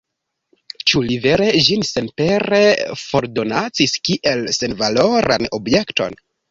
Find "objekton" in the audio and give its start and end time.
5.63-6.23